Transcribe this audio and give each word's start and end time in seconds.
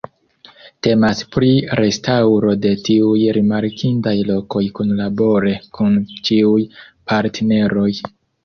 Temas 0.85 1.19
pri 1.35 1.49
restaŭro 1.79 2.55
de 2.63 2.71
tiuj 2.87 3.19
rimarkindaj 3.37 4.15
lokoj 4.31 4.65
kunlabore 4.81 5.55
kun 5.79 6.03
ĉiuj 6.29 6.61
partneroj. 7.13 7.91